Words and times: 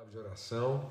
palavra 0.00 0.10
de 0.12 0.18
oração 0.18 0.84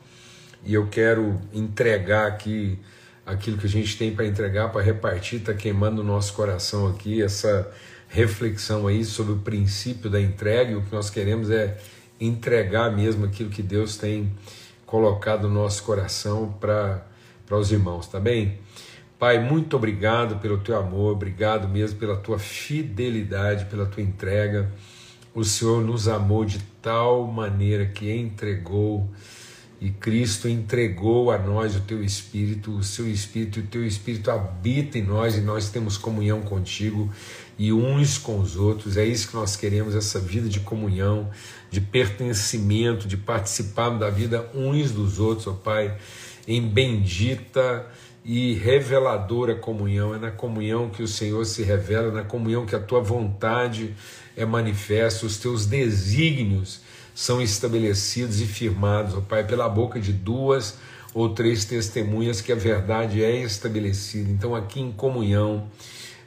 e 0.64 0.73
eu 0.73 0.88
quero 0.88 1.41
entregar 1.52 2.27
aqui 2.27 2.77
aquilo 3.25 3.57
que 3.57 3.65
a 3.65 3.70
gente 3.70 3.98
tem 3.98 4.13
para 4.13 4.25
entregar, 4.25 4.71
para 4.71 4.81
repartir, 4.81 5.39
está 5.39 5.54
queimando 5.54 6.01
o 6.01 6.04
nosso 6.04 6.33
coração 6.33 6.88
aqui, 6.88 7.21
essa 7.21 7.71
reflexão 8.07 8.87
aí 8.87 9.03
sobre 9.03 9.33
o 9.33 9.37
princípio 9.37 10.09
da 10.09 10.19
entrega. 10.19 10.71
E 10.71 10.75
o 10.75 10.81
que 10.83 10.93
nós 10.93 11.09
queremos 11.09 11.49
é 11.49 11.77
entregar 12.19 12.91
mesmo 12.91 13.25
aquilo 13.25 13.50
que 13.50 13.64
Deus 13.64 13.98
tem 13.98 14.32
colocado 14.86 15.48
no 15.48 15.55
nosso 15.55 15.84
coração 15.84 16.52
para 16.60 17.04
os 17.52 17.71
irmãos, 17.71 18.07
tá 18.07 18.20
bem? 18.20 18.60
Pai, 19.18 19.39
muito 19.39 19.76
obrigado 19.76 20.39
pelo 20.39 20.60
teu 20.60 20.78
amor, 20.78 21.14
obrigado 21.14 21.68
mesmo 21.68 21.98
pela 21.98 22.18
tua 22.18 22.38
fidelidade, 22.38 23.66
pela 23.66 23.86
tua 23.86 24.04
entrega. 24.04 24.71
O 25.39 25.45
Senhor 25.45 25.81
nos 25.81 26.09
amou 26.09 26.43
de 26.43 26.59
tal 26.81 27.25
maneira 27.25 27.85
que 27.85 28.13
entregou, 28.13 29.09
e 29.80 29.89
Cristo 29.89 30.49
entregou 30.49 31.31
a 31.31 31.38
nós 31.38 31.77
o 31.77 31.80
teu 31.80 32.03
Espírito, 32.03 32.75
o 32.75 32.84
seu 32.84 33.09
Espírito, 33.09 33.57
e 33.57 33.63
o 33.63 33.67
teu 33.67 33.88
Espírito 33.88 34.30
habita 34.30 34.97
em 34.97 35.02
nós, 35.02 35.38
e 35.38 35.39
nós 35.39 35.70
temos 35.70 35.97
comunhão 35.97 36.41
contigo 36.41 37.09
e 37.57 37.71
uns 37.71 38.17
com 38.17 38.38
os 38.38 38.57
outros. 38.57 38.97
É 38.97 39.05
isso 39.05 39.30
que 39.30 39.35
nós 39.35 39.55
queremos, 39.55 39.95
essa 39.95 40.20
vida 40.20 40.49
de 40.49 40.59
comunhão, 40.59 41.30
de 41.71 41.80
pertencimento, 41.80 43.08
de 43.08 43.16
participar 43.16 43.91
da 43.91 44.09
vida 44.09 44.45
uns 44.53 44.91
dos 44.91 45.19
outros, 45.19 45.47
ó 45.47 45.53
Pai, 45.53 45.97
em 46.45 46.61
bendita 46.67 47.88
e 48.25 48.55
reveladora 48.55 49.55
comunhão. 49.55 50.13
É 50.13 50.19
na 50.19 50.31
comunhão 50.31 50.89
que 50.89 51.02
o 51.02 51.08
Senhor 51.08 51.45
se 51.45 51.63
revela, 51.63 52.11
na 52.11 52.25
comunhão 52.25 52.66
que 52.66 52.75
a 52.75 52.80
tua 52.80 52.99
vontade 52.99 53.95
é 54.35 54.45
manifesta, 54.45 55.25
os 55.25 55.38
teus 55.38 55.65
desígnios 55.65 56.81
são 57.13 57.41
estabelecidos 57.41 58.39
e 58.39 58.45
firmados, 58.45 59.13
ó 59.13 59.21
Pai, 59.21 59.45
pela 59.45 59.67
boca 59.67 59.99
de 59.99 60.13
duas 60.13 60.77
ou 61.13 61.30
três 61.30 61.66
testemunhas 61.66 62.39
que 62.39 62.52
a 62.52 62.55
verdade 62.55 63.23
é 63.23 63.41
estabelecida. 63.41 64.30
Então, 64.30 64.55
aqui 64.55 64.80
em 64.80 64.91
comunhão, 64.91 65.69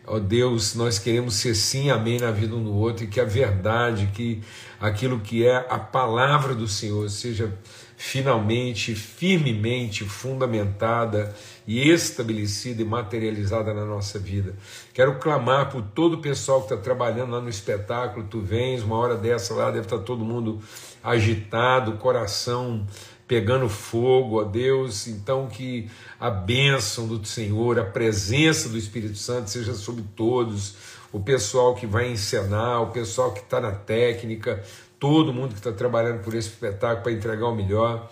ó 0.06 0.18
Deus, 0.18 0.74
nós 0.74 0.98
queremos 0.98 1.34
ser 1.34 1.54
sim, 1.54 1.90
amém 1.90 2.18
na 2.18 2.30
vida 2.30 2.54
um 2.54 2.62
do 2.62 2.74
outro 2.74 3.04
e 3.04 3.06
que 3.06 3.20
a 3.20 3.24
verdade, 3.24 4.10
que 4.12 4.42
aquilo 4.80 5.20
que 5.20 5.46
é 5.46 5.56
a 5.70 5.78
palavra 5.78 6.54
do 6.54 6.68
Senhor 6.68 7.08
seja 7.08 7.56
finalmente, 8.04 8.96
firmemente 8.96 10.04
fundamentada 10.04 11.32
e 11.64 11.88
estabelecida 11.88 12.82
e 12.82 12.84
materializada 12.84 13.72
na 13.72 13.84
nossa 13.84 14.18
vida. 14.18 14.56
Quero 14.92 15.20
clamar 15.20 15.70
por 15.70 15.82
todo 15.82 16.14
o 16.14 16.20
pessoal 16.20 16.62
que 16.62 16.74
está 16.74 16.76
trabalhando 16.76 17.30
lá 17.30 17.40
no 17.40 17.48
espetáculo. 17.48 18.26
Tu 18.28 18.40
vens, 18.40 18.82
uma 18.82 18.96
hora 18.96 19.16
dessa 19.16 19.54
lá, 19.54 19.66
deve 19.66 19.86
estar 19.86 19.98
tá 19.98 20.02
todo 20.02 20.24
mundo 20.24 20.60
agitado, 21.02 21.92
coração 21.92 22.84
pegando 23.28 23.68
fogo, 23.68 24.40
ó 24.40 24.44
Deus. 24.44 25.06
Então, 25.06 25.46
que 25.46 25.88
a 26.18 26.28
bênção 26.28 27.06
do 27.06 27.24
Senhor, 27.24 27.78
a 27.78 27.84
presença 27.84 28.68
do 28.68 28.76
Espírito 28.76 29.16
Santo 29.16 29.48
seja 29.48 29.74
sobre 29.74 30.04
todos. 30.16 30.74
O 31.12 31.20
pessoal 31.20 31.76
que 31.76 31.86
vai 31.86 32.10
encenar, 32.10 32.82
o 32.82 32.90
pessoal 32.90 33.32
que 33.32 33.40
está 33.40 33.60
na 33.60 33.70
técnica, 33.70 34.62
todo 35.02 35.32
mundo 35.32 35.48
que 35.48 35.58
está 35.58 35.72
trabalhando 35.72 36.22
por 36.22 36.32
esse 36.32 36.50
espetáculo 36.50 37.02
para 37.02 37.10
entregar 37.10 37.48
o 37.48 37.54
melhor, 37.56 38.08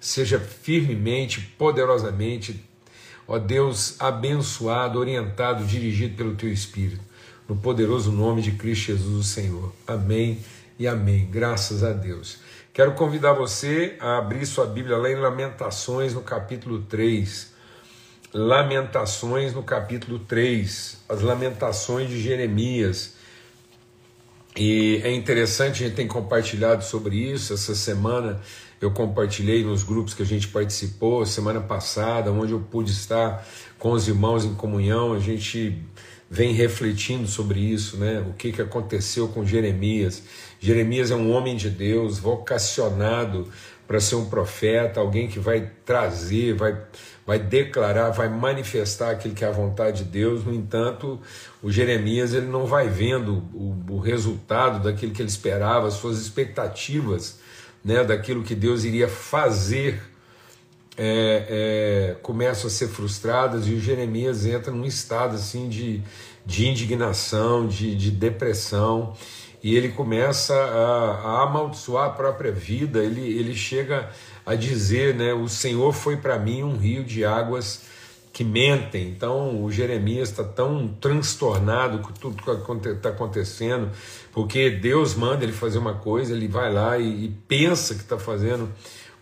seja 0.00 0.40
firmemente, 0.40 1.38
poderosamente, 1.58 2.64
ó 3.28 3.38
Deus, 3.38 4.00
abençoado, 4.00 4.98
orientado, 4.98 5.66
dirigido 5.66 6.16
pelo 6.16 6.34
Teu 6.34 6.50
Espírito, 6.50 7.02
no 7.46 7.56
poderoso 7.56 8.10
nome 8.10 8.40
de 8.40 8.52
Cristo 8.52 8.86
Jesus, 8.86 9.16
o 9.16 9.22
Senhor. 9.22 9.70
Amém 9.86 10.38
e 10.78 10.88
amém. 10.88 11.28
Graças 11.30 11.84
a 11.84 11.92
Deus. 11.92 12.38
Quero 12.72 12.92
convidar 12.92 13.34
você 13.34 13.98
a 14.00 14.16
abrir 14.16 14.46
sua 14.46 14.64
Bíblia 14.64 14.96
lá 14.96 15.10
em 15.10 15.16
Lamentações, 15.16 16.14
no 16.14 16.22
capítulo 16.22 16.80
3. 16.88 17.52
Lamentações, 18.32 19.52
no 19.52 19.62
capítulo 19.62 20.18
3. 20.20 21.02
As 21.06 21.20
Lamentações 21.20 22.08
de 22.08 22.18
Jeremias. 22.18 23.19
E 24.56 25.00
é 25.04 25.12
interessante, 25.12 25.84
a 25.84 25.86
gente 25.86 25.96
tem 25.96 26.08
compartilhado 26.08 26.84
sobre 26.84 27.16
isso. 27.16 27.54
Essa 27.54 27.74
semana 27.74 28.40
eu 28.80 28.90
compartilhei 28.90 29.62
nos 29.62 29.82
grupos 29.82 30.14
que 30.14 30.22
a 30.22 30.26
gente 30.26 30.48
participou, 30.48 31.24
semana 31.24 31.60
passada, 31.60 32.32
onde 32.32 32.52
eu 32.52 32.60
pude 32.60 32.90
estar 32.90 33.46
com 33.78 33.92
os 33.92 34.08
irmãos 34.08 34.44
em 34.44 34.54
comunhão. 34.54 35.12
A 35.12 35.20
gente 35.20 35.78
vem 36.28 36.52
refletindo 36.52 37.26
sobre 37.26 37.60
isso, 37.60 37.96
né? 37.96 38.24
O 38.28 38.32
que, 38.34 38.52
que 38.52 38.62
aconteceu 38.62 39.28
com 39.28 39.44
Jeremias. 39.44 40.22
Jeremias 40.60 41.10
é 41.10 41.16
um 41.16 41.32
homem 41.32 41.56
de 41.56 41.68
Deus, 41.68 42.18
vocacionado 42.18 43.48
para 43.90 43.98
ser 43.98 44.14
um 44.14 44.26
profeta, 44.26 45.00
alguém 45.00 45.26
que 45.26 45.40
vai 45.40 45.68
trazer, 45.84 46.54
vai 46.54 46.80
vai 47.26 47.40
declarar, 47.40 48.10
vai 48.10 48.28
manifestar 48.28 49.10
aquilo 49.10 49.34
que 49.34 49.44
é 49.44 49.48
a 49.48 49.50
vontade 49.50 50.04
de 50.04 50.10
Deus. 50.10 50.44
No 50.44 50.54
entanto, 50.54 51.20
o 51.60 51.72
Jeremias 51.72 52.32
ele 52.32 52.46
não 52.46 52.66
vai 52.66 52.88
vendo 52.88 53.42
o, 53.52 53.74
o 53.88 53.98
resultado 53.98 54.80
daquilo 54.80 55.12
que 55.12 55.20
ele 55.20 55.28
esperava, 55.28 55.88
as 55.88 55.94
suas 55.94 56.20
expectativas, 56.20 57.40
né, 57.84 58.04
daquilo 58.04 58.44
que 58.44 58.54
Deus 58.54 58.84
iria 58.84 59.08
fazer, 59.08 60.00
é, 60.96 62.12
é, 62.14 62.16
começam 62.22 62.68
a 62.68 62.70
ser 62.70 62.86
frustradas 62.86 63.66
e 63.66 63.72
o 63.72 63.80
Jeremias 63.80 64.46
entra 64.46 64.70
num 64.70 64.84
estado 64.84 65.34
assim 65.34 65.68
de, 65.68 66.00
de 66.46 66.68
indignação, 66.68 67.66
de, 67.66 67.96
de 67.96 68.12
depressão 68.12 69.16
e 69.62 69.76
ele 69.76 69.90
começa 69.90 70.54
a, 70.54 71.10
a, 71.12 71.42
amaldiçoar 71.42 72.06
a 72.06 72.10
própria 72.10 72.50
vida, 72.50 73.00
ele, 73.00 73.20
ele 73.20 73.54
chega 73.54 74.10
a 74.44 74.54
dizer, 74.54 75.14
né, 75.14 75.34
o 75.34 75.48
Senhor 75.48 75.92
foi 75.92 76.16
para 76.16 76.38
mim 76.38 76.62
um 76.62 76.76
rio 76.76 77.04
de 77.04 77.24
águas 77.24 77.82
que 78.32 78.42
mentem. 78.42 79.08
Então 79.08 79.62
o 79.62 79.70
Jeremias 79.70 80.30
está 80.30 80.44
tão 80.44 80.88
transtornado 80.88 81.98
com 81.98 82.12
tudo 82.12 82.42
que 82.42 82.88
está 82.88 83.10
acontecendo, 83.10 83.90
porque 84.32 84.70
Deus 84.70 85.14
manda 85.14 85.44
ele 85.44 85.52
fazer 85.52 85.78
uma 85.78 85.94
coisa, 85.94 86.32
ele 86.32 86.48
vai 86.48 86.72
lá 86.72 86.96
e, 86.96 87.26
e 87.26 87.28
pensa 87.46 87.94
que 87.94 88.00
está 88.00 88.18
fazendo 88.18 88.70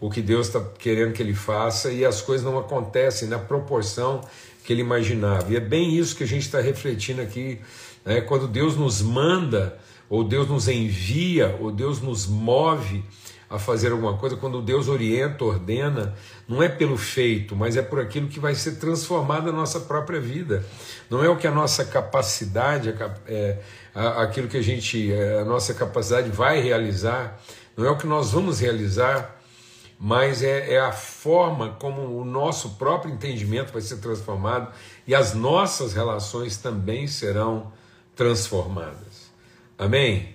o 0.00 0.08
que 0.08 0.22
Deus 0.22 0.46
está 0.46 0.60
querendo 0.78 1.12
que 1.12 1.22
ele 1.22 1.34
faça 1.34 1.90
e 1.90 2.04
as 2.04 2.22
coisas 2.22 2.44
não 2.44 2.56
acontecem 2.58 3.28
na 3.28 3.38
proporção 3.38 4.20
que 4.62 4.72
ele 4.72 4.82
imaginava. 4.82 5.52
E 5.52 5.56
é 5.56 5.60
bem 5.60 5.96
isso 5.96 6.14
que 6.14 6.22
a 6.22 6.26
gente 6.26 6.42
está 6.42 6.60
refletindo 6.60 7.20
aqui, 7.20 7.58
né? 8.04 8.20
quando 8.20 8.46
Deus 8.46 8.76
nos 8.76 9.02
manda 9.02 9.78
ou 10.08 10.24
Deus 10.24 10.48
nos 10.48 10.68
envia, 10.68 11.56
ou 11.60 11.70
Deus 11.70 12.00
nos 12.00 12.26
move 12.26 13.04
a 13.50 13.58
fazer 13.58 13.92
alguma 13.92 14.16
coisa, 14.18 14.36
quando 14.36 14.60
Deus 14.60 14.88
orienta, 14.88 15.44
ordena, 15.44 16.14
não 16.46 16.62
é 16.62 16.68
pelo 16.68 16.98
feito, 16.98 17.56
mas 17.56 17.76
é 17.76 17.82
por 17.82 17.98
aquilo 17.98 18.28
que 18.28 18.38
vai 18.38 18.54
ser 18.54 18.72
transformado 18.72 19.46
na 19.46 19.52
nossa 19.52 19.80
própria 19.80 20.20
vida. 20.20 20.64
Não 21.08 21.24
é 21.24 21.28
o 21.28 21.36
que 21.36 21.46
a 21.46 21.50
nossa 21.50 21.84
capacidade, 21.84 22.94
é, 23.26 23.58
aquilo 23.94 24.48
que 24.48 24.58
a 24.58 24.62
gente, 24.62 25.10
é, 25.12 25.40
a 25.40 25.44
nossa 25.44 25.72
capacidade 25.72 26.28
vai 26.28 26.60
realizar, 26.60 27.40
não 27.74 27.86
é 27.86 27.90
o 27.90 27.96
que 27.96 28.06
nós 28.06 28.32
vamos 28.32 28.60
realizar, 28.60 29.36
mas 29.98 30.42
é, 30.42 30.74
é 30.74 30.80
a 30.80 30.92
forma 30.92 31.70
como 31.80 32.20
o 32.20 32.24
nosso 32.24 32.70
próprio 32.70 33.12
entendimento 33.12 33.72
vai 33.72 33.82
ser 33.82 33.96
transformado 33.96 34.72
e 35.06 35.14
as 35.14 35.34
nossas 35.34 35.94
relações 35.94 36.56
também 36.58 37.06
serão 37.06 37.72
transformadas. 38.14 39.07
Amém? 39.78 40.30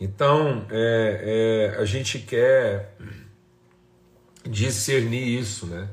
Então, 0.00 0.64
é, 0.70 1.74
é, 1.74 1.80
a 1.80 1.84
gente 1.84 2.20
quer 2.20 2.94
discernir 4.48 5.40
isso, 5.40 5.66
né? 5.66 5.88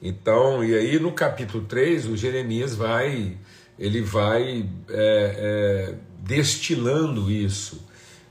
Então, 0.00 0.64
e 0.64 0.74
aí 0.74 0.98
no 0.98 1.12
capítulo 1.12 1.64
3, 1.64 2.06
o 2.06 2.16
Jeremias 2.16 2.74
vai, 2.74 3.36
ele 3.78 4.00
vai 4.00 4.66
é, 4.88 4.88
é, 4.88 5.94
destilando 6.20 7.30
isso, 7.30 7.86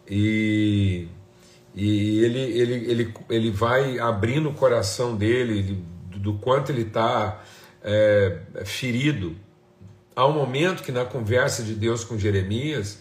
e, 0.09 1.07
e 1.75 2.23
ele, 2.23 2.39
ele, 2.39 2.73
ele, 2.91 3.13
ele 3.29 3.51
vai 3.51 3.99
abrindo 3.99 4.49
o 4.49 4.53
coração 4.53 5.15
dele, 5.15 5.59
ele, 5.59 5.83
do 6.17 6.33
quanto 6.39 6.71
ele 6.71 6.81
está 6.81 7.43
é, 7.83 8.39
ferido. 8.65 9.35
Há 10.15 10.25
um 10.25 10.33
momento 10.33 10.81
que 10.81 10.91
na 10.91 11.05
conversa 11.05 11.61
de 11.61 11.75
Deus 11.75 12.03
com 12.03 12.17
Jeremias, 12.17 12.99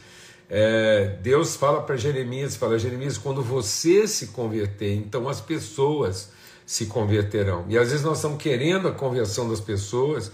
é, 0.51 1.19
Deus 1.23 1.57
fala 1.57 1.83
para 1.83 1.97
Jeremias, 1.97 2.57
fala 2.57 2.79
Jeremias, 2.79 3.19
quando 3.19 3.43
você 3.43 4.09
se 4.09 4.29
converter, 4.29 4.95
então 4.95 5.29
as 5.29 5.41
pessoas 5.41 6.31
se 6.65 6.87
converterão. 6.87 7.67
E 7.69 7.77
às 7.77 7.91
vezes 7.91 8.05
nós 8.05 8.19
estamos 8.19 8.43
querendo 8.43 8.89
a 8.89 8.93
conversão 8.93 9.49
das 9.49 9.61
pessoas 9.61 10.33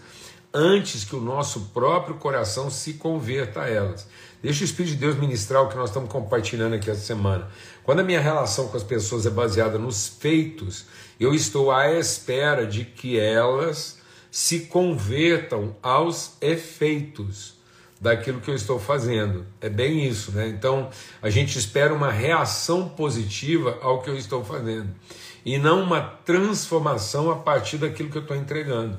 antes 0.52 1.04
que 1.04 1.16
o 1.16 1.20
nosso 1.20 1.70
próprio 1.74 2.14
coração 2.16 2.70
se 2.70 2.94
converta 2.94 3.62
a 3.62 3.68
elas. 3.68 4.06
Deixa 4.40 4.62
o 4.62 4.64
Espírito 4.64 4.92
de 4.92 5.00
Deus 5.00 5.16
ministrar 5.16 5.62
o 5.62 5.68
que 5.68 5.76
nós 5.76 5.90
estamos 5.90 6.10
compartilhando 6.10 6.74
aqui 6.74 6.90
essa 6.90 7.00
semana. 7.00 7.48
Quando 7.82 8.00
a 8.00 8.04
minha 8.04 8.20
relação 8.20 8.68
com 8.68 8.76
as 8.76 8.84
pessoas 8.84 9.26
é 9.26 9.30
baseada 9.30 9.78
nos 9.78 10.06
feitos, 10.06 10.86
eu 11.18 11.34
estou 11.34 11.72
à 11.72 11.90
espera 11.92 12.66
de 12.66 12.84
que 12.84 13.18
elas 13.18 13.98
se 14.30 14.60
convertam 14.66 15.74
aos 15.82 16.32
efeitos 16.40 17.54
daquilo 18.00 18.40
que 18.40 18.50
eu 18.50 18.54
estou 18.54 18.78
fazendo. 18.78 19.46
É 19.60 19.68
bem 19.68 20.06
isso, 20.06 20.32
né? 20.32 20.48
Então 20.48 20.90
a 21.22 21.30
gente 21.30 21.58
espera 21.58 21.92
uma 21.94 22.10
reação 22.10 22.88
positiva 22.88 23.78
ao 23.80 24.02
que 24.02 24.10
eu 24.10 24.16
estou 24.16 24.44
fazendo 24.44 24.94
e 25.44 25.58
não 25.58 25.82
uma 25.82 26.00
transformação 26.00 27.30
a 27.30 27.36
partir 27.36 27.76
daquilo 27.76 28.08
que 28.08 28.16
eu 28.16 28.22
estou 28.22 28.36
entregando. 28.36 28.98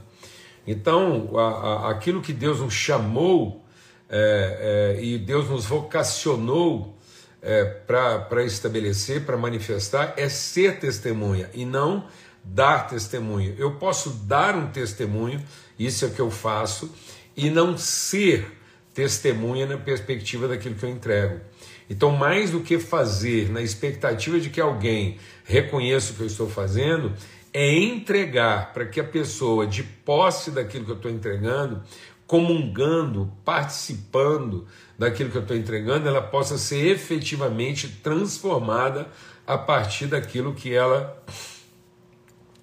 Então, 0.68 1.38
a, 1.38 1.42
a, 1.42 1.92
aquilo 1.92 2.22
que 2.22 2.34
Deus 2.34 2.60
nos 2.60 2.74
chamou 2.74 3.64
é, 4.10 4.96
é, 4.98 5.04
e 5.04 5.18
Deus 5.18 5.50
nos 5.50 5.66
vocacionou 5.66 6.96
é, 7.42 7.64
para 7.64 8.44
estabelecer, 8.44 9.26
para 9.26 9.38
manifestar, 9.38 10.14
é 10.18 10.30
ser 10.30 10.80
testemunha 10.80 11.50
e 11.54 11.66
não 11.66 12.08
dar 12.44 12.88
testemunho. 12.88 13.56
Eu 13.58 13.76
posso 13.76 14.10
dar 14.10 14.56
um 14.56 14.68
testemunho, 14.68 15.44
isso 15.78 16.06
é 16.06 16.08
o 16.08 16.12
que 16.12 16.22
eu 16.22 16.32
faço, 16.32 16.94
e 17.36 17.50
não 17.50 17.78
ser 17.78 18.60
testemunha 18.96 19.68
na 19.68 19.78
perspectiva 19.78 20.48
daquilo 20.48 20.74
que 20.74 20.86
eu 20.86 20.90
entrego. 20.90 21.42
Então, 21.90 22.12
mais 22.12 22.50
do 22.50 22.62
que 22.62 22.80
fazer 22.80 23.52
na 23.52 23.62
expectativa 23.62 24.40
de 24.40 24.50
que 24.50 24.62
alguém 24.62 25.20
reconheça 25.44 26.14
o 26.14 26.16
que 26.16 26.22
eu 26.22 26.28
estou 26.28 26.50
fazendo, 26.50 27.14
é 27.54 27.72
entregar 27.78 28.74
para 28.74 28.86
que 28.86 29.00
a 29.00 29.04
pessoa, 29.04 29.68
de 29.68 29.84
posse 29.84 30.50
daquilo 30.50 30.86
que 30.86 30.92
eu 30.92 30.96
estou 30.96 31.12
entregando, 31.12 31.84
comungando, 32.26 33.32
participando 33.44 34.66
daquilo 34.98 35.30
que 35.30 35.38
eu 35.38 35.42
estou 35.42 35.56
entregando, 35.56 36.08
ela 36.08 36.22
possa 36.22 36.58
ser 36.58 36.88
efetivamente 36.88 37.88
transformada 38.02 39.10
a 39.46 39.58
partir 39.58 40.08
daquilo 40.08 40.56
que 40.56 40.74
ela 40.74 41.22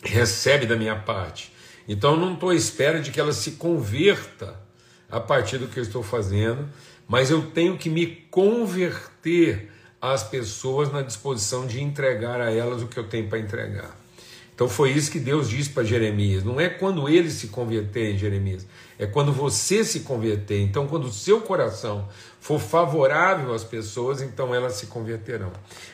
recebe 0.03 0.67
da 0.67 0.77
minha 0.77 0.97
parte. 0.97 1.53
Então 1.87 2.13
eu 2.15 2.21
não 2.21 2.35
estou 2.35 2.51
à 2.51 2.55
espera 2.55 3.01
de 3.01 3.11
que 3.11 3.21
ela 3.21 3.33
se 3.33 3.53
converta 3.53 4.62
a 5.13 5.21
partir 5.21 5.59
do 5.59 5.69
que 5.69 5.79
eu 5.79 5.83
estou 5.83 6.03
fazendo, 6.03 6.67
mas 7.07 7.31
eu 7.31 7.43
tenho 7.43 7.77
que 7.77 7.91
me 7.91 8.07
converter 8.31 9.71
às 10.01 10.25
pessoas 10.25 10.91
na 10.91 11.03
disposição 11.03 11.67
de 11.67 11.83
entregar 11.83 12.41
a 12.41 12.51
elas 12.51 12.83
o 12.83 12.89
que 12.89 12.99
eu 12.99 13.05
tenho 13.05 13.29
para 13.29 13.39
entregar. 13.39 13.97
Então 14.55 14.69
foi 14.69 14.91
isso 14.91 15.11
que 15.11 15.21
Deus 15.21 15.51
disse 15.51 15.69
para 15.69 15.85
Jeremias. 15.85 16.43
Não 16.43 16.59
é 16.59 16.69
quando 16.69 17.09
ele 17.09 17.31
se 17.31 17.49
converter 17.49 18.15
em 18.15 18.19
Jeremias, 18.19 18.67
é 18.99 19.07
quando 19.07 19.33
você 19.33 19.85
se 19.85 20.01
converter. 20.01 20.61
Então, 20.61 20.87
quando 20.87 21.05
o 21.05 21.13
seu 21.13 21.43
coração 21.43 22.09
for 22.43 22.61
favorável 22.61 23.55
às 23.55 23.63
pessoas, 23.63 24.21
então 24.21 24.53
elas 24.53 24.73
se 24.73 24.87
converterão. 24.87 25.53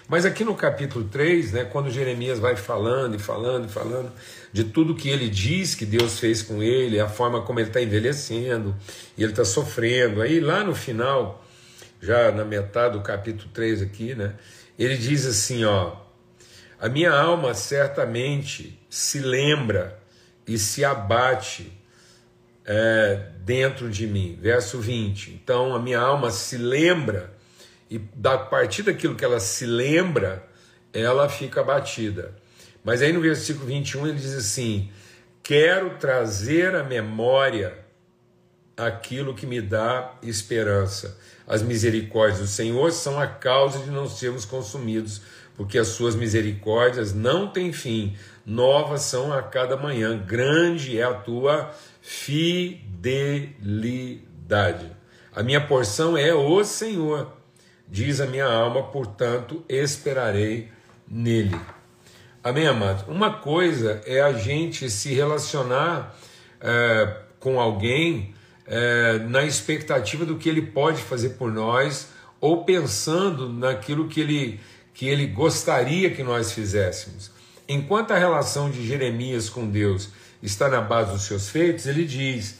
Mas 0.08 0.24
aqui 0.24 0.44
no 0.44 0.54
capítulo 0.54 1.04
3, 1.04 1.52
né, 1.52 1.64
quando 1.64 1.90
Jeremias 1.90 2.38
vai 2.38 2.56
falando 2.56 3.16
e 3.16 3.18
falando 3.18 3.66
e 3.66 3.68
falando 3.68 4.10
de 4.50 4.64
tudo 4.64 4.94
que 4.94 5.10
ele 5.10 5.28
diz 5.28 5.74
que 5.74 5.84
Deus 5.84 6.18
fez 6.18 6.40
com 6.40 6.62
ele, 6.62 6.98
a 6.98 7.06
forma 7.06 7.42
como 7.42 7.60
ele 7.60 7.68
está 7.68 7.82
envelhecendo 7.82 8.74
e 9.14 9.22
ele 9.22 9.32
está 9.32 9.44
sofrendo, 9.44 10.22
aí 10.22 10.40
lá 10.40 10.64
no 10.64 10.74
final, 10.74 11.44
já 12.00 12.32
na 12.32 12.46
metade 12.46 12.96
do 12.96 13.02
capítulo 13.02 13.50
3 13.52 13.82
aqui, 13.82 14.14
né, 14.14 14.32
ele 14.78 14.96
diz 14.96 15.26
assim: 15.26 15.66
ó, 15.66 15.96
a 16.80 16.88
minha 16.88 17.12
alma 17.12 17.52
certamente 17.52 18.80
se 18.88 19.18
lembra 19.18 20.00
e 20.46 20.56
se 20.56 20.82
abate 20.82 21.70
é, 22.68 23.18
dentro 23.40 23.88
de 23.88 24.06
mim. 24.06 24.38
Verso 24.40 24.78
20. 24.78 25.30
Então 25.30 25.74
a 25.74 25.78
minha 25.80 25.98
alma 25.98 26.30
se 26.30 26.58
lembra, 26.58 27.32
e 27.90 27.98
a 28.22 28.36
partir 28.36 28.82
daquilo 28.82 29.14
que 29.14 29.24
ela 29.24 29.40
se 29.40 29.64
lembra, 29.64 30.46
ela 30.92 31.28
fica 31.30 31.62
abatida. 31.62 32.34
Mas 32.84 33.00
aí 33.00 33.12
no 33.12 33.22
versículo 33.22 33.66
21 33.66 34.08
ele 34.08 34.18
diz 34.18 34.34
assim: 34.34 34.90
Quero 35.42 35.96
trazer 35.98 36.76
à 36.76 36.84
memória 36.84 37.78
aquilo 38.76 39.34
que 39.34 39.46
me 39.46 39.62
dá 39.62 40.14
esperança. 40.22 41.18
As 41.46 41.62
misericórdias 41.62 42.40
do 42.40 42.46
Senhor 42.46 42.92
são 42.92 43.18
a 43.18 43.26
causa 43.26 43.78
de 43.78 43.90
não 43.90 44.06
sermos 44.06 44.44
consumidos, 44.44 45.22
porque 45.56 45.78
as 45.78 45.88
suas 45.88 46.14
misericórdias 46.14 47.14
não 47.14 47.48
têm 47.48 47.72
fim, 47.72 48.14
novas 48.44 49.02
são 49.02 49.32
a 49.32 49.42
cada 49.42 49.76
manhã, 49.76 50.16
grande 50.18 50.98
é 50.98 51.02
a 51.02 51.14
tua 51.14 51.74
fidelidade. 52.08 53.36
A 55.30 55.42
minha 55.42 55.60
porção 55.60 56.16
é 56.16 56.32
o 56.32 56.64
Senhor, 56.64 57.30
diz 57.86 58.18
a 58.18 58.26
minha 58.26 58.46
alma, 58.46 58.84
portanto 58.84 59.62
esperarei 59.68 60.70
nele. 61.06 61.60
Amém, 62.42 62.66
amados? 62.66 63.04
Uma 63.06 63.34
coisa 63.34 64.00
é 64.06 64.22
a 64.22 64.32
gente 64.32 64.88
se 64.88 65.12
relacionar 65.12 66.16
é, 66.62 67.14
com 67.38 67.60
alguém 67.60 68.34
é, 68.66 69.18
na 69.18 69.44
expectativa 69.44 70.24
do 70.24 70.38
que 70.38 70.48
ele 70.48 70.62
pode 70.62 71.02
fazer 71.02 71.34
por 71.34 71.52
nós 71.52 72.08
ou 72.40 72.64
pensando 72.64 73.52
naquilo 73.52 74.08
que 74.08 74.22
ele, 74.22 74.58
que 74.94 75.06
ele 75.06 75.26
gostaria 75.26 76.08
que 76.10 76.22
nós 76.22 76.52
fizéssemos. 76.52 77.30
Enquanto 77.68 78.12
a 78.12 78.18
relação 78.18 78.70
de 78.70 78.86
Jeremias 78.86 79.50
com 79.50 79.68
Deus 79.68 80.08
está 80.42 80.68
na 80.68 80.80
base 80.80 81.12
dos 81.12 81.22
seus 81.22 81.48
feitos, 81.48 81.86
ele 81.86 82.04
diz: 82.04 82.58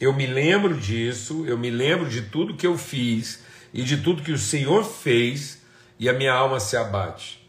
Eu 0.00 0.12
me 0.12 0.26
lembro 0.26 0.74
disso, 0.74 1.44
eu 1.46 1.58
me 1.58 1.70
lembro 1.70 2.08
de 2.08 2.22
tudo 2.22 2.56
que 2.56 2.66
eu 2.66 2.76
fiz 2.76 3.40
e 3.72 3.82
de 3.82 3.98
tudo 3.98 4.22
que 4.22 4.32
o 4.32 4.38
Senhor 4.38 4.84
fez, 4.84 5.60
e 5.98 6.08
a 6.08 6.12
minha 6.12 6.32
alma 6.32 6.58
se 6.58 6.76
abate. 6.76 7.40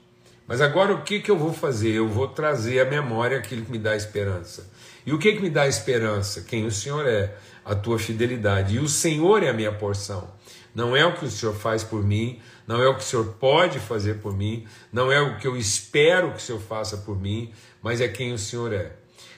Mas 0.48 0.60
agora 0.60 0.94
o 0.94 1.04
que, 1.04 1.22
que 1.22 1.32
eu 1.32 1.38
vou 1.38 1.54
fazer? 1.54 1.92
Eu 1.92 2.10
vou 2.10 2.28
trazer 2.28 2.82
à 2.82 2.86
memória 2.86 3.38
aquilo 3.38 3.64
que 3.64 3.72
me 3.72 3.80
dá 3.80 3.96
esperança. 3.96 4.70
E 5.06 5.14
o 5.14 5.18
que, 5.18 5.34
que 5.34 5.42
me 5.42 5.50
dá 5.50 5.68
esperança? 5.68 6.42
Quem 6.42 6.66
o 6.66 6.72
Senhor 6.72 7.08
é, 7.08 7.34
a 7.64 7.76
tua 7.76 7.98
fidelidade. 7.98 8.76
E 8.76 8.80
o 8.80 8.88
Senhor 8.88 9.44
é 9.44 9.50
a 9.50 9.54
minha 9.54 9.72
porção. 9.72 10.30
Não 10.74 10.96
é 10.96 11.06
o 11.06 11.14
que 11.14 11.26
o 11.26 11.32
Senhor 11.32 11.54
faz 11.54 11.84
por 11.84 12.04
mim, 12.04 12.40
não 12.66 12.82
é 12.82 12.88
o 12.88 12.96
que 12.96 13.02
o 13.02 13.06
Senhor 13.06 13.26
pode 13.40 13.80
fazer 13.80 14.16
por 14.16 14.36
mim, 14.36 14.66
não 14.92 15.12
é 15.12 15.20
o 15.20 15.38
que 15.38 15.46
eu 15.46 15.58
espero 15.58 16.32
que 16.32 16.38
o 16.38 16.40
Senhor 16.40 16.62
faça 16.62 16.98
por 16.98 17.20
mim, 17.20 17.52
mas 17.82 18.00
é 18.00 18.08
quem 18.08 18.34
o 18.34 18.38
Senhor 18.38 18.72
é. 18.72 18.94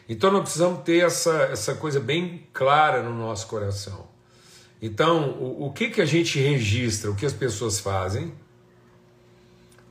Então 0.07 0.31
nós 0.31 0.43
precisamos 0.43 0.83
ter 0.83 1.05
essa, 1.05 1.33
essa 1.51 1.75
coisa 1.75 1.99
bem 1.99 2.47
clara 2.53 3.01
no 3.01 3.13
nosso 3.13 3.47
coração. 3.47 4.07
Então, 4.81 5.29
o, 5.39 5.67
o 5.67 5.71
que, 5.71 5.89
que 5.89 6.01
a 6.01 6.05
gente 6.05 6.37
registra, 6.37 7.09
o 7.09 7.15
que 7.15 7.25
as 7.25 7.31
pessoas 7.31 7.79
fazem, 7.79 8.33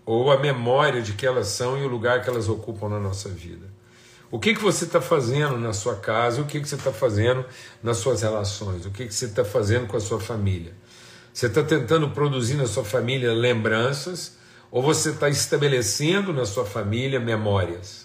ou 0.04 0.30
a 0.30 0.38
memória 0.38 1.00
de 1.00 1.14
que 1.14 1.26
elas 1.26 1.46
são 1.48 1.78
e 1.78 1.84
o 1.84 1.88
lugar 1.88 2.22
que 2.22 2.28
elas 2.28 2.48
ocupam 2.48 2.88
na 2.88 3.00
nossa 3.00 3.28
vida. 3.28 3.70
O 4.30 4.38
que, 4.38 4.54
que 4.54 4.62
você 4.62 4.84
está 4.84 5.00
fazendo 5.00 5.58
na 5.58 5.72
sua 5.72 5.96
casa, 5.96 6.40
o 6.40 6.46
que, 6.46 6.60
que 6.60 6.68
você 6.68 6.74
está 6.74 6.92
fazendo 6.92 7.44
nas 7.82 7.98
suas 7.98 8.22
relações, 8.22 8.84
o 8.86 8.90
que, 8.90 9.06
que 9.06 9.14
você 9.14 9.26
está 9.26 9.44
fazendo 9.44 9.86
com 9.86 9.96
a 9.96 10.00
sua 10.00 10.20
família. 10.20 10.74
Você 11.32 11.46
está 11.46 11.62
tentando 11.62 12.10
produzir 12.10 12.54
na 12.54 12.66
sua 12.66 12.84
família 12.84 13.32
lembranças 13.32 14.36
ou 14.70 14.82
você 14.82 15.10
está 15.10 15.28
estabelecendo 15.28 16.32
na 16.32 16.44
sua 16.44 16.64
família 16.64 17.20
memórias? 17.20 18.01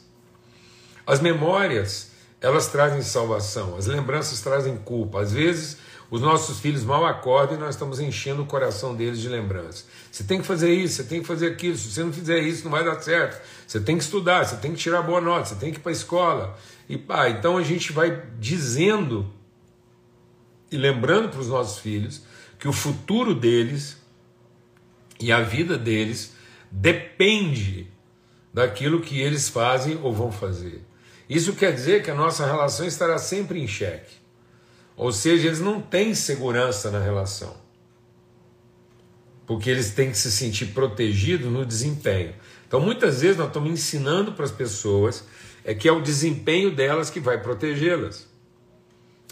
As 1.08 1.22
memórias, 1.22 2.12
elas 2.42 2.68
trazem 2.68 3.02
salvação, 3.02 3.78
as 3.78 3.86
lembranças 3.88 4.42
trazem 4.42 4.76
culpa. 4.76 5.22
Às 5.22 5.32
vezes, 5.32 5.78
os 6.12 6.20
nossos 6.20 6.60
filhos 6.60 6.84
mal 6.84 7.06
acordam 7.06 7.56
e 7.56 7.60
nós 7.60 7.76
estamos 7.76 8.02
enchendo 8.02 8.42
o 8.42 8.46
coração 8.46 8.94
deles 8.94 9.22
de 9.22 9.30
lembranças. 9.30 9.86
Você 10.12 10.26
tem 10.26 10.42
que 10.42 10.46
fazer 10.46 10.74
isso, 10.74 10.96
você 10.96 11.04
tem 11.06 11.22
que 11.22 11.28
fazer 11.28 11.48
aquilo. 11.48 11.78
Se 11.78 11.90
você 11.90 12.04
não 12.04 12.12
fizer 12.12 12.40
isso, 12.40 12.66
não 12.66 12.72
vai 12.72 12.84
dar 12.84 13.00
certo. 13.02 13.42
Você 13.66 13.80
tem 13.80 13.98
que 13.98 14.04
estudar, 14.04 14.46
você 14.46 14.58
tem 14.58 14.74
que 14.74 14.78
tirar 14.78 15.02
boa 15.02 15.22
nota, 15.22 15.46
você 15.46 15.56
tem 15.56 15.72
que 15.72 15.80
ir 15.80 15.82
para 15.82 15.92
a 15.92 15.94
escola. 15.94 16.60
E 16.90 16.98
pá, 16.98 17.30
então 17.30 17.58
a 17.58 17.64
gente 17.64 17.94
vai 17.94 18.24
dizendo 18.38 19.32
e 20.70 20.76
lembrando 20.76 21.30
para 21.30 21.40
os 21.40 21.48
nossos 21.48 21.80
filhos 21.80 22.22
que 22.60 22.68
o 22.68 22.74
futuro 22.74 23.34
deles 23.34 23.96
e 25.22 25.32
a 25.32 25.40
vida 25.42 25.78
deles 25.78 26.34
depende 26.70 27.90
daquilo 28.54 29.00
que 29.00 29.22
eles 29.22 29.48
fazem 29.48 29.98
ou 30.04 30.14
vão 30.14 30.34
fazer. 30.34 30.86
Isso 31.30 31.54
quer 31.54 31.74
dizer 31.74 32.04
que 32.04 32.12
a 32.12 32.16
nossa 32.16 32.46
relação 32.46 32.86
estará 32.86 33.18
sempre 33.18 33.62
em 33.62 33.68
xeque. 33.68 34.16
Ou 34.96 35.12
seja, 35.12 35.48
eles 35.48 35.60
não 35.60 35.82
têm 35.82 36.16
segurança 36.16 36.90
na 36.90 37.00
relação. 37.00 37.56
Porque 39.46 39.70
eles 39.70 39.92
têm 39.92 40.12
que 40.12 40.18
se 40.18 40.32
sentir 40.32 40.68
protegidos 40.68 41.52
no 41.52 41.66
desempenho. 41.66 42.34
Então, 42.68 42.80
muitas 42.80 43.22
vezes, 43.22 43.38
nós 43.38 43.48
estamos 43.48 43.70
ensinando 43.70 44.34
para 44.34 44.46
as 44.46 44.52
pessoas 44.52 45.24
é 45.64 45.74
que 45.74 45.88
é 45.88 45.92
o 45.92 46.02
desempenho 46.02 46.74
delas 46.74 47.10
que 47.10 47.20
vai 47.20 47.42
protegê-las 47.42 48.26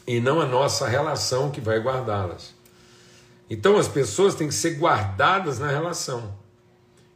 e 0.06 0.20
não 0.20 0.42
a 0.42 0.46
nossa 0.46 0.88
relação 0.88 1.50
que 1.50 1.62
vai 1.62 1.80
guardá-las. 1.80 2.54
Então, 3.50 3.78
as 3.78 3.88
pessoas 3.88 4.36
têm 4.36 4.50
que 4.50 4.54
ser 4.54 4.78
guardadas 4.78 5.60
na 5.60 5.70
relação 5.70 6.38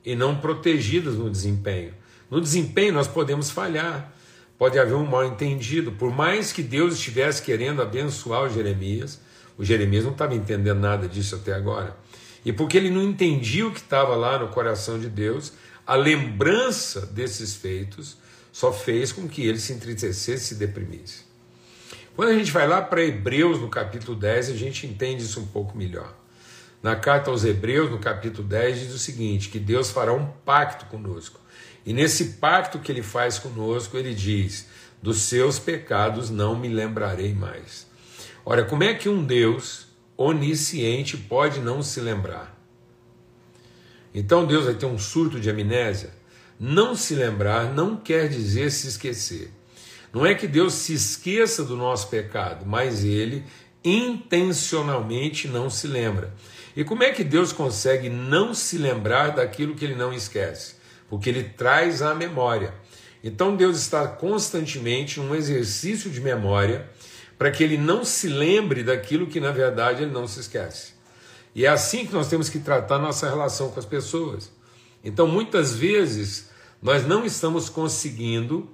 e 0.05 0.15
não 0.15 0.37
protegidas 0.37 1.15
no 1.15 1.29
desempenho. 1.29 1.93
No 2.31 2.39
desempenho, 2.39 2.93
nós 2.93 3.07
podemos 3.07 3.49
falhar, 3.49 4.13
pode 4.59 4.77
haver 4.77 4.93
um 4.93 5.05
mal 5.05 5.25
entendido. 5.25 5.93
Por 5.93 6.13
mais 6.13 6.51
que 6.51 6.61
Deus 6.61 6.95
estivesse 6.95 7.41
querendo 7.41 7.81
abençoar 7.81 8.43
o 8.43 8.49
Jeremias, 8.49 9.19
o 9.57 9.63
Jeremias 9.63 10.03
não 10.03 10.11
estava 10.11 10.35
entendendo 10.35 10.79
nada 10.79 11.07
disso 11.07 11.35
até 11.35 11.53
agora. 11.53 11.95
E 12.43 12.51
porque 12.51 12.77
ele 12.77 12.91
não 12.91 13.01
entendia 13.01 13.65
o 13.65 13.71
que 13.71 13.79
estava 13.79 14.15
lá 14.15 14.37
no 14.37 14.49
coração 14.49 14.99
de 14.99 15.09
Deus, 15.09 15.53
a 15.87 15.95
lembrança 15.95 17.05
desses 17.05 17.55
feitos 17.55 18.17
só 18.51 18.73
fez 18.73 19.13
com 19.13 19.27
que 19.27 19.47
ele 19.47 19.59
se 19.59 19.71
entristecesse 19.71 20.43
e 20.43 20.47
se 20.47 20.55
deprimisse. 20.55 21.23
Quando 22.15 22.29
a 22.29 22.37
gente 22.37 22.51
vai 22.51 22.67
lá 22.67 22.81
para 22.81 23.01
Hebreus, 23.01 23.61
no 23.61 23.69
capítulo 23.69 24.17
10, 24.17 24.49
a 24.49 24.55
gente 24.55 24.85
entende 24.85 25.23
isso 25.23 25.39
um 25.39 25.47
pouco 25.47 25.77
melhor. 25.77 26.13
Na 26.83 26.95
carta 26.95 27.31
aos 27.31 27.45
Hebreus, 27.45 27.89
no 27.89 27.99
capítulo 27.99 28.45
10, 28.45 28.79
diz 28.79 28.93
o 28.93 28.99
seguinte: 28.99 29.49
que 29.49 29.59
Deus 29.59 29.89
fará 29.89 30.13
um 30.13 30.25
pacto 30.25 30.85
conosco. 30.87 31.39
E 31.85 31.93
nesse 31.93 32.25
pacto 32.33 32.79
que 32.79 32.91
ele 32.91 33.01
faz 33.01 33.39
conosco, 33.39 33.97
ele 33.97 34.13
diz: 34.13 34.67
dos 35.01 35.21
seus 35.21 35.57
pecados 35.59 36.29
não 36.29 36.57
me 36.57 36.67
lembrarei 36.67 37.33
mais. 37.33 37.87
Ora, 38.45 38.65
como 38.65 38.83
é 38.83 38.93
que 38.93 39.09
um 39.09 39.23
Deus 39.23 39.87
onisciente 40.17 41.15
pode 41.15 41.59
não 41.59 41.81
se 41.81 41.99
lembrar? 41.99 42.57
Então 44.13 44.45
Deus 44.45 44.65
vai 44.65 44.73
ter 44.73 44.85
um 44.85 44.97
surto 44.97 45.39
de 45.39 45.49
amnésia? 45.49 46.11
Não 46.59 46.95
se 46.95 47.15
lembrar 47.15 47.73
não 47.73 47.95
quer 47.95 48.27
dizer 48.27 48.71
se 48.71 48.87
esquecer. 48.87 49.51
Não 50.11 50.25
é 50.25 50.33
que 50.33 50.47
Deus 50.47 50.73
se 50.73 50.93
esqueça 50.93 51.63
do 51.63 51.77
nosso 51.77 52.09
pecado, 52.09 52.65
mas 52.65 53.03
ele 53.03 53.45
intencionalmente 53.83 55.47
não 55.47 55.69
se 55.69 55.87
lembra. 55.87 56.33
E 56.75 56.83
como 56.83 57.03
é 57.03 57.11
que 57.11 57.23
Deus 57.23 57.53
consegue 57.53 58.09
não 58.09 58.53
se 58.53 58.77
lembrar 58.77 59.29
daquilo 59.29 59.75
que 59.75 59.85
ele 59.85 59.95
não 59.95 60.11
esquece? 60.11 60.78
Porque 61.09 61.29
ele 61.29 61.43
traz 61.43 62.01
à 62.01 62.13
memória. 62.13 62.73
Então 63.23 63.55
Deus 63.55 63.77
está 63.77 64.07
constantemente 64.07 65.19
num 65.19 65.35
exercício 65.35 66.09
de 66.09 66.21
memória 66.21 66.89
para 67.37 67.51
que 67.51 67.63
ele 67.63 67.77
não 67.77 68.03
se 68.03 68.27
lembre 68.27 68.83
daquilo 68.83 69.27
que 69.27 69.39
na 69.39 69.51
verdade 69.51 70.03
ele 70.03 70.11
não 70.11 70.27
se 70.27 70.39
esquece. 70.39 70.93
E 71.53 71.65
é 71.65 71.69
assim 71.69 72.05
que 72.05 72.13
nós 72.13 72.27
temos 72.29 72.49
que 72.49 72.59
tratar 72.59 72.99
nossa 72.99 73.27
relação 73.27 73.71
com 73.71 73.79
as 73.79 73.85
pessoas. 73.85 74.51
Então 75.03 75.27
muitas 75.27 75.75
vezes 75.75 76.49
nós 76.81 77.05
não 77.05 77.25
estamos 77.25 77.69
conseguindo 77.69 78.69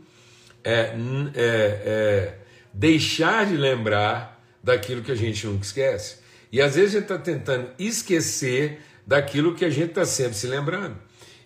é, 0.64 0.72
é, 0.72 0.96
é, 1.36 2.38
deixar 2.74 3.46
de 3.46 3.56
lembrar 3.56 4.44
daquilo 4.64 5.02
que 5.02 5.12
a 5.12 5.16
gente 5.16 5.46
nunca 5.46 5.64
esquece. 5.64 6.18
E 6.52 6.62
às 6.62 6.76
vezes 6.76 6.92
a 6.92 7.00
gente 7.00 7.04
está 7.04 7.18
tentando 7.18 7.70
esquecer 7.78 8.80
daquilo 9.06 9.54
que 9.54 9.64
a 9.64 9.70
gente 9.70 9.90
está 9.90 10.06
sempre 10.06 10.36
se 10.36 10.48
lembrando. 10.48 10.98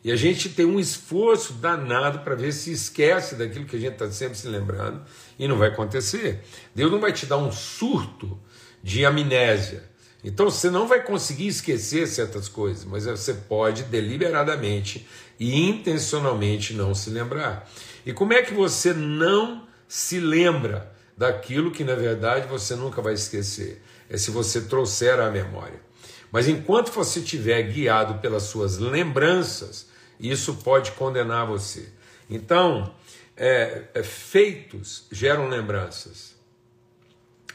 E 0.03 0.11
a 0.11 0.15
gente 0.15 0.49
tem 0.49 0.65
um 0.65 0.79
esforço 0.79 1.53
danado 1.53 2.19
para 2.19 2.35
ver 2.35 2.53
se 2.53 2.71
esquece 2.71 3.35
daquilo 3.35 3.65
que 3.65 3.75
a 3.75 3.79
gente 3.79 3.93
está 3.93 4.09
sempre 4.09 4.37
se 4.37 4.47
lembrando 4.47 5.01
e 5.37 5.47
não 5.47 5.57
vai 5.57 5.69
acontecer. 5.69 6.41
Deus 6.73 6.91
não 6.91 6.99
vai 6.99 7.11
te 7.11 7.25
dar 7.25 7.37
um 7.37 7.51
surto 7.51 8.39
de 8.81 9.05
amnésia. 9.05 9.83
Então 10.23 10.49
você 10.49 10.69
não 10.69 10.87
vai 10.87 11.03
conseguir 11.03 11.47
esquecer 11.47 12.07
certas 12.07 12.47
coisas, 12.47 12.85
mas 12.85 13.05
você 13.05 13.33
pode 13.33 13.83
deliberadamente 13.83 15.07
e 15.39 15.59
intencionalmente 15.61 16.73
não 16.73 16.93
se 16.93 17.09
lembrar. 17.09 17.69
E 18.05 18.13
como 18.13 18.33
é 18.33 18.41
que 18.41 18.53
você 18.53 18.93
não 18.93 19.67
se 19.87 20.19
lembra 20.19 20.91
daquilo 21.17 21.71
que 21.71 21.83
na 21.83 21.95
verdade 21.95 22.47
você 22.47 22.75
nunca 22.75 23.01
vai 23.01 23.13
esquecer? 23.13 23.81
É 24.09 24.17
se 24.17 24.31
você 24.31 24.61
trouxer 24.61 25.19
à 25.19 25.29
memória. 25.29 25.88
Mas 26.31 26.47
enquanto 26.47 26.91
você 26.91 27.19
estiver 27.19 27.61
guiado 27.63 28.19
pelas 28.19 28.43
suas 28.43 28.77
lembranças, 28.77 29.87
isso 30.19 30.55
pode 30.55 30.91
condenar 30.91 31.47
você. 31.47 31.89
Então, 32.29 32.93
é, 33.35 33.85
é, 33.93 34.03
feitos 34.03 35.05
geram 35.11 35.47
lembranças, 35.47 36.35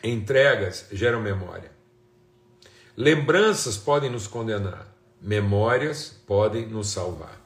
entregas 0.03 0.87
geram 0.91 1.21
memória. 1.21 1.71
Lembranças 2.97 3.77
podem 3.77 4.11
nos 4.11 4.27
condenar, 4.27 4.87
memórias 5.21 6.21
podem 6.27 6.67
nos 6.67 6.89
salvar. 6.89 7.41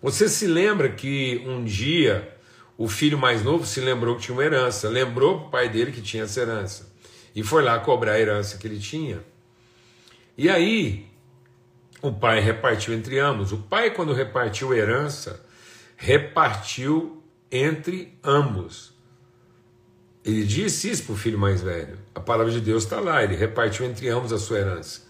Você 0.00 0.28
se 0.28 0.46
lembra 0.46 0.90
que 0.90 1.42
um 1.46 1.64
dia 1.64 2.36
o 2.76 2.88
filho 2.88 3.18
mais 3.18 3.42
novo 3.42 3.64
se 3.66 3.80
lembrou 3.80 4.16
que 4.16 4.22
tinha 4.22 4.34
uma 4.34 4.44
herança, 4.44 4.88
lembrou 4.88 5.36
o 5.36 5.50
pai 5.50 5.68
dele 5.68 5.92
que 5.92 6.02
tinha 6.02 6.24
essa 6.24 6.40
herança 6.40 6.92
e 7.34 7.42
foi 7.42 7.62
lá 7.62 7.78
cobrar 7.78 8.12
a 8.12 8.20
herança 8.20 8.58
que 8.58 8.66
ele 8.66 8.78
tinha. 8.78 9.24
E 10.36 10.48
aí 10.48 11.08
o 12.02 12.12
pai 12.12 12.40
repartiu 12.40 12.92
entre 12.92 13.18
ambos. 13.18 13.52
O 13.52 13.58
pai, 13.58 13.90
quando 13.90 14.12
repartiu 14.12 14.74
herança, 14.74 15.44
repartiu 15.96 17.22
entre 17.50 18.18
ambos. 18.22 18.92
Ele 20.24 20.44
disse 20.44 20.90
isso 20.90 21.04
para 21.04 21.12
o 21.12 21.16
filho 21.16 21.38
mais 21.38 21.60
velho. 21.60 21.98
A 22.14 22.20
palavra 22.20 22.52
de 22.52 22.60
Deus 22.60 22.84
está 22.84 22.98
lá, 22.98 23.22
ele 23.22 23.36
repartiu 23.36 23.86
entre 23.86 24.08
ambos 24.08 24.32
a 24.32 24.38
sua 24.38 24.58
herança. 24.58 25.02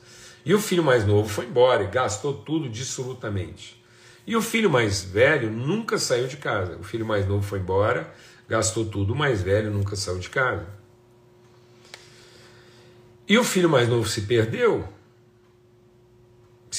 E 0.44 0.52
o 0.52 0.60
filho 0.60 0.84
mais 0.84 1.06
novo 1.06 1.28
foi 1.28 1.46
embora 1.46 1.84
e 1.84 1.86
gastou 1.86 2.34
tudo 2.34 2.68
dissolutamente. 2.68 3.82
E 4.26 4.36
o 4.36 4.42
filho 4.42 4.68
mais 4.68 5.02
velho 5.02 5.50
nunca 5.50 5.98
saiu 5.98 6.26
de 6.26 6.36
casa. 6.36 6.76
O 6.76 6.82
filho 6.82 7.06
mais 7.06 7.26
novo 7.26 7.42
foi 7.42 7.60
embora, 7.60 8.12
gastou 8.48 8.84
tudo, 8.84 9.12
o 9.12 9.16
mais 9.16 9.40
velho 9.40 9.70
nunca 9.70 9.96
saiu 9.96 10.18
de 10.18 10.28
casa. 10.28 10.66
E 13.26 13.38
o 13.38 13.44
filho 13.44 13.70
mais 13.70 13.88
novo 13.88 14.06
se 14.06 14.22
perdeu 14.22 14.86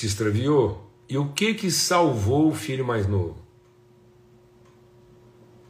se 0.05 0.07
extraviou. 0.07 0.85
E 1.09 1.17
o 1.17 1.29
que 1.29 1.53
que 1.53 1.71
salvou 1.71 2.50
o 2.50 2.55
filho 2.55 2.85
mais 2.85 3.07
novo? 3.07 3.38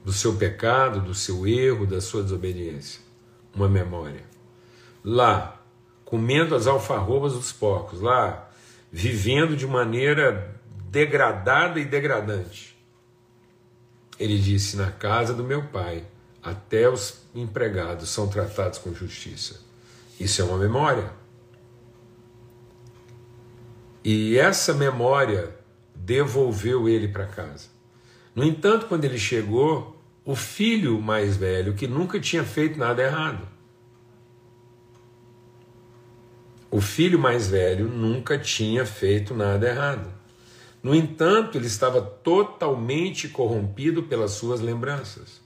Do 0.03 0.13
seu 0.13 0.35
pecado, 0.35 1.01
do 1.01 1.13
seu 1.13 1.47
erro, 1.47 1.87
da 1.87 1.99
sua 1.99 2.21
desobediência. 2.21 3.01
Uma 3.53 3.67
memória. 3.67 4.23
Lá, 5.03 5.61
comendo 6.03 6.55
as 6.55 6.67
alfarrobas 6.67 7.33
dos 7.33 7.51
porcos, 7.51 8.01
lá, 8.01 8.49
vivendo 8.91 9.55
de 9.55 9.65
maneira 9.65 10.59
degradada 10.89 11.79
e 11.79 11.85
degradante. 11.85 12.77
Ele 14.19 14.37
disse: 14.37 14.77
Na 14.77 14.91
casa 14.91 15.33
do 15.33 15.43
meu 15.43 15.63
pai, 15.63 16.05
até 16.41 16.87
os 16.89 17.21
empregados 17.33 18.09
são 18.09 18.27
tratados 18.27 18.79
com 18.79 18.93
justiça. 18.93 19.59
Isso 20.19 20.41
é 20.41 20.45
uma 20.45 20.57
memória. 20.57 21.11
E 24.05 24.37
essa 24.37 24.71
memória 24.71 25.55
devolveu 25.95 26.87
ele 26.87 27.07
para 27.07 27.25
casa. 27.25 27.69
No 28.35 28.43
entanto, 28.43 28.85
quando 28.85 29.03
ele 29.03 29.17
chegou, 29.17 29.99
o 30.23 30.35
filho 30.35 31.01
mais 31.01 31.35
velho, 31.35 31.73
que 31.73 31.87
nunca 31.87 32.19
tinha 32.19 32.43
feito 32.43 32.77
nada 32.77 33.01
errado, 33.01 33.47
o 36.69 36.79
filho 36.79 37.17
mais 37.17 37.47
velho 37.47 37.87
nunca 37.87 38.37
tinha 38.37 38.85
feito 38.85 39.33
nada 39.33 39.67
errado. 39.67 40.13
No 40.83 40.93
entanto, 40.93 41.57
ele 41.57 41.65
estava 41.65 41.99
totalmente 41.99 43.27
corrompido 43.27 44.03
pelas 44.03 44.31
suas 44.31 44.61
lembranças. 44.61 45.41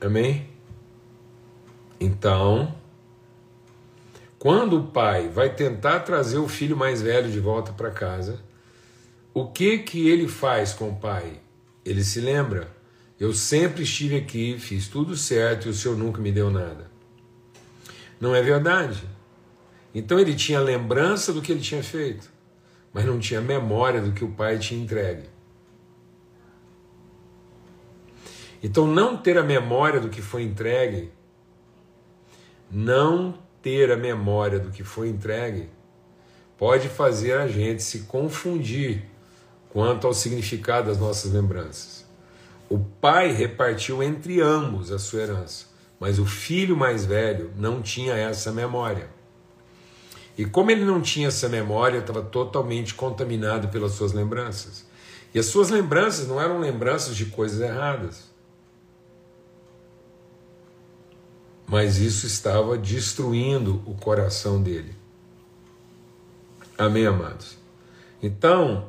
Amém? 0.00 0.48
Então, 1.98 2.76
quando 4.38 4.78
o 4.78 4.86
pai 4.86 5.28
vai 5.28 5.54
tentar 5.54 6.00
trazer 6.00 6.38
o 6.38 6.48
filho 6.48 6.76
mais 6.76 7.02
velho 7.02 7.30
de 7.30 7.40
volta 7.40 7.72
para 7.72 7.90
casa, 7.90 8.40
o 9.34 9.46
que 9.46 9.78
que 9.78 10.08
ele 10.08 10.28
faz 10.28 10.72
com 10.72 10.90
o 10.90 10.96
pai? 10.96 11.40
Ele 11.84 12.04
se 12.04 12.20
lembra: 12.20 12.68
eu 13.18 13.32
sempre 13.32 13.82
estive 13.82 14.16
aqui, 14.16 14.58
fiz 14.58 14.88
tudo 14.88 15.16
certo 15.16 15.66
e 15.66 15.70
o 15.70 15.74
senhor 15.74 15.96
nunca 15.96 16.20
me 16.20 16.30
deu 16.30 16.50
nada. 16.50 16.90
Não 18.20 18.34
é 18.34 18.42
verdade. 18.42 19.02
Então 19.94 20.18
ele 20.18 20.34
tinha 20.34 20.60
lembrança 20.60 21.32
do 21.32 21.40
que 21.40 21.50
ele 21.50 21.60
tinha 21.60 21.82
feito, 21.82 22.30
mas 22.92 23.04
não 23.04 23.18
tinha 23.18 23.40
memória 23.40 24.00
do 24.00 24.12
que 24.12 24.24
o 24.24 24.30
pai 24.30 24.58
tinha 24.58 24.82
entregue. 24.82 25.28
Então, 28.62 28.86
não 28.86 29.16
ter 29.16 29.38
a 29.38 29.42
memória 29.42 30.00
do 30.00 30.08
que 30.08 30.20
foi 30.20 30.42
entregue 30.42 31.12
não 32.70 33.38
ter 33.62 33.90
a 33.90 33.96
memória 33.96 34.58
do 34.58 34.70
que 34.70 34.84
foi 34.84 35.08
entregue 35.08 35.68
pode 36.56 36.88
fazer 36.88 37.34
a 37.34 37.46
gente 37.46 37.82
se 37.82 38.00
confundir 38.00 39.04
quanto 39.70 40.06
ao 40.06 40.14
significado 40.14 40.88
das 40.88 40.98
nossas 40.98 41.32
lembranças. 41.32 42.04
O 42.68 42.78
pai 42.78 43.32
repartiu 43.32 44.02
entre 44.02 44.40
ambos 44.40 44.90
a 44.90 44.98
sua 44.98 45.20
herança, 45.20 45.66
mas 45.98 46.18
o 46.18 46.26
filho 46.26 46.76
mais 46.76 47.06
velho 47.06 47.52
não 47.56 47.80
tinha 47.80 48.14
essa 48.14 48.52
memória. 48.52 49.08
E 50.36 50.44
como 50.44 50.70
ele 50.70 50.84
não 50.84 51.00
tinha 51.00 51.28
essa 51.28 51.48
memória, 51.48 51.98
estava 51.98 52.22
totalmente 52.22 52.94
contaminado 52.94 53.68
pelas 53.68 53.92
suas 53.92 54.12
lembranças. 54.12 54.86
E 55.34 55.38
as 55.38 55.46
suas 55.46 55.68
lembranças 55.70 56.28
não 56.28 56.40
eram 56.40 56.60
lembranças 56.60 57.16
de 57.16 57.26
coisas 57.26 57.60
erradas. 57.60 58.27
Mas 61.68 61.98
isso 61.98 62.26
estava 62.26 62.78
destruindo 62.78 63.82
o 63.84 63.94
coração 63.94 64.62
dele. 64.62 64.96
Amém, 66.78 67.06
amados? 67.06 67.58
Então, 68.22 68.88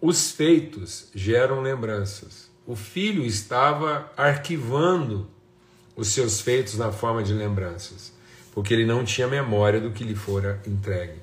os 0.00 0.30
feitos 0.30 1.08
geram 1.14 1.62
lembranças. 1.62 2.50
O 2.66 2.76
filho 2.76 3.24
estava 3.24 4.12
arquivando 4.16 5.26
os 5.96 6.08
seus 6.08 6.40
feitos 6.40 6.76
na 6.76 6.92
forma 6.92 7.22
de 7.22 7.32
lembranças, 7.32 8.12
porque 8.52 8.74
ele 8.74 8.84
não 8.84 9.04
tinha 9.04 9.26
memória 9.26 9.80
do 9.80 9.90
que 9.90 10.04
lhe 10.04 10.14
fora 10.14 10.60
entregue. 10.66 11.22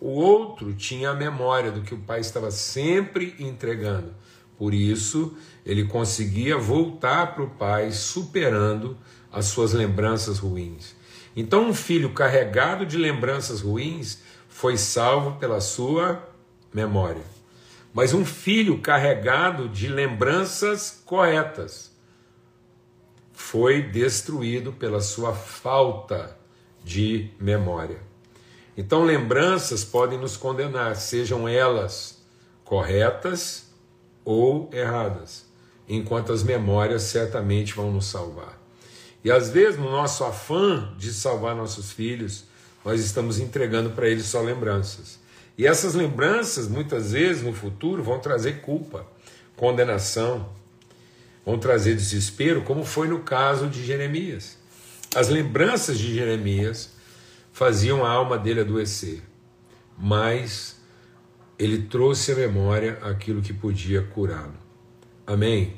O 0.00 0.08
outro 0.08 0.72
tinha 0.74 1.10
a 1.10 1.14
memória 1.14 1.72
do 1.72 1.80
que 1.80 1.94
o 1.94 1.98
pai 1.98 2.20
estava 2.20 2.50
sempre 2.50 3.34
entregando, 3.38 4.14
Por 4.56 4.72
isso, 4.72 5.36
ele 5.66 5.84
conseguia 5.84 6.56
voltar 6.56 7.34
para 7.34 7.42
o 7.42 7.50
pai 7.50 7.90
superando 7.90 8.96
as 9.34 9.46
suas 9.46 9.72
lembranças 9.72 10.38
ruins. 10.38 10.94
Então, 11.36 11.68
um 11.68 11.74
filho 11.74 12.12
carregado 12.12 12.86
de 12.86 12.96
lembranças 12.96 13.60
ruins 13.60 14.22
foi 14.48 14.76
salvo 14.76 15.32
pela 15.38 15.60
sua 15.60 16.22
memória. 16.72 17.22
Mas 17.92 18.14
um 18.14 18.24
filho 18.24 18.80
carregado 18.80 19.68
de 19.68 19.88
lembranças 19.88 21.02
corretas 21.04 21.92
foi 23.32 23.82
destruído 23.82 24.72
pela 24.72 25.00
sua 25.00 25.34
falta 25.34 26.36
de 26.84 27.30
memória. 27.40 27.98
Então, 28.76 29.04
lembranças 29.04 29.84
podem 29.84 30.18
nos 30.18 30.36
condenar, 30.36 30.94
sejam 30.96 31.48
elas 31.48 32.22
corretas 32.64 33.72
ou 34.24 34.70
erradas, 34.72 35.46
enquanto 35.88 36.32
as 36.32 36.42
memórias 36.42 37.02
certamente 37.02 37.74
vão 37.74 37.92
nos 37.92 38.06
salvar. 38.06 38.63
E 39.24 39.30
às 39.30 39.48
vezes, 39.48 39.78
no 39.78 39.90
nosso 39.90 40.22
afã 40.22 40.92
de 40.98 41.10
salvar 41.12 41.56
nossos 41.56 41.90
filhos, 41.90 42.44
nós 42.84 43.00
estamos 43.00 43.40
entregando 43.40 43.90
para 43.90 44.06
eles 44.06 44.26
só 44.26 44.42
lembranças. 44.42 45.18
E 45.56 45.66
essas 45.66 45.94
lembranças, 45.94 46.68
muitas 46.68 47.12
vezes 47.12 47.42
no 47.42 47.54
futuro, 47.54 48.02
vão 48.02 48.18
trazer 48.18 48.60
culpa, 48.60 49.06
condenação, 49.56 50.50
vão 51.46 51.58
trazer 51.58 51.94
desespero, 51.94 52.62
como 52.62 52.84
foi 52.84 53.08
no 53.08 53.20
caso 53.20 53.66
de 53.66 53.82
Jeremias. 53.82 54.58
As 55.14 55.28
lembranças 55.28 55.98
de 55.98 56.12
Jeremias 56.14 56.90
faziam 57.50 58.04
a 58.04 58.10
alma 58.10 58.36
dele 58.36 58.60
adoecer, 58.60 59.22
mas 59.96 60.76
ele 61.58 61.82
trouxe 61.82 62.32
à 62.32 62.34
memória 62.34 62.98
aquilo 63.00 63.40
que 63.40 63.54
podia 63.54 64.02
curá-lo. 64.02 64.56
Amém? 65.26 65.76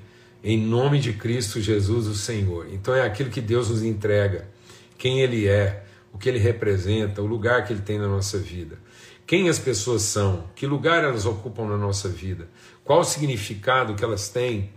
Em 0.48 0.56
nome 0.56 1.00
de 1.00 1.12
Cristo 1.12 1.60
Jesus, 1.60 2.06
o 2.06 2.14
Senhor. 2.14 2.68
Então 2.70 2.94
é 2.94 3.04
aquilo 3.04 3.30
que 3.30 3.40
Deus 3.40 3.68
nos 3.68 3.82
entrega, 3.82 4.48
quem 4.96 5.20
Ele 5.20 5.48
é, 5.48 5.82
o 6.12 6.18
que 6.18 6.28
Ele 6.28 6.38
representa, 6.38 7.20
o 7.20 7.26
lugar 7.26 7.66
que 7.66 7.72
Ele 7.72 7.82
tem 7.82 7.98
na 7.98 8.06
nossa 8.06 8.38
vida. 8.38 8.78
Quem 9.26 9.48
as 9.48 9.58
pessoas 9.58 10.02
são, 10.02 10.44
que 10.54 10.64
lugar 10.64 11.02
elas 11.02 11.26
ocupam 11.26 11.64
na 11.64 11.76
nossa 11.76 12.08
vida, 12.08 12.48
qual 12.84 13.00
o 13.00 13.04
significado 13.04 13.96
que 13.96 14.04
elas 14.04 14.28
têm 14.28 14.70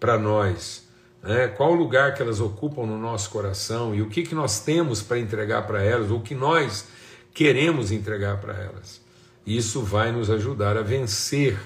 para 0.00 0.18
nós, 0.18 0.88
né? 1.22 1.46
qual 1.46 1.74
o 1.74 1.76
lugar 1.76 2.14
que 2.14 2.20
elas 2.20 2.40
ocupam 2.40 2.84
no 2.84 2.98
nosso 2.98 3.30
coração 3.30 3.94
e 3.94 4.02
o 4.02 4.08
que, 4.08 4.24
que 4.24 4.34
nós 4.34 4.58
temos 4.58 5.00
para 5.00 5.20
entregar 5.20 5.64
para 5.64 5.80
elas, 5.80 6.10
ou 6.10 6.18
o 6.18 6.22
que 6.22 6.34
nós 6.34 6.88
queremos 7.32 7.92
entregar 7.92 8.40
para 8.40 8.54
elas. 8.54 9.00
Isso 9.46 9.80
vai 9.80 10.10
nos 10.10 10.28
ajudar 10.28 10.76
a 10.76 10.82
vencer 10.82 11.56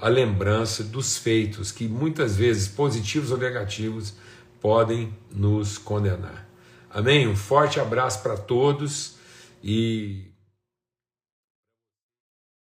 a 0.00 0.08
lembrança 0.08 0.84
dos 0.84 1.18
feitos 1.18 1.72
que 1.72 1.88
muitas 1.88 2.36
vezes, 2.36 2.68
positivos 2.68 3.30
ou 3.30 3.38
negativos, 3.38 4.14
podem 4.60 5.12
nos 5.30 5.76
condenar. 5.76 6.48
Amém? 6.90 7.28
Um 7.28 7.36
forte 7.36 7.80
abraço 7.80 8.22
para 8.22 8.36
todos 8.36 9.16
e 9.62 10.30